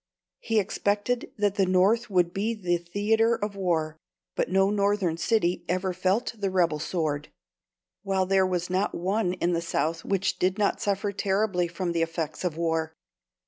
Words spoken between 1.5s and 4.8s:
the North would be the theatre of war, but no